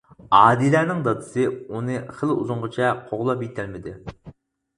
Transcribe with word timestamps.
ئادىلەنىڭ 0.35 1.03
دادىسى 1.07 1.45
ئۇنى 1.49 1.99
خېلى 2.21 2.39
ئۇزۇنغىچە 2.39 2.89
قوغلاپ 3.13 3.45
يىتەلمىدى. 3.49 3.97